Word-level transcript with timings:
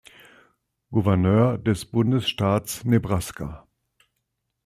Gouverneur 0.89 1.59
des 1.59 1.85
Bundesstaats 1.85 2.83
Nebraska. 2.85 3.67